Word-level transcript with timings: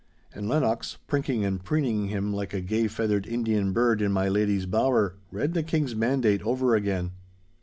And 0.33 0.49
Lennox, 0.49 0.97
prinking 1.07 1.45
and 1.45 1.63
preening 1.63 2.07
him 2.07 2.33
like 2.33 2.55
a 2.55 2.59
gay 2.61 2.87
feathered 2.87 3.27
Indian 3.27 3.71
bird 3.71 4.01
in 4.01 4.11
my 4.11 4.29
lady's 4.29 4.65
bower, 4.65 5.13
read 5.31 5.53
the 5.53 5.61
King's 5.61 5.93
mandate 5.95 6.41
over 6.41 6.73
again. 6.73 7.11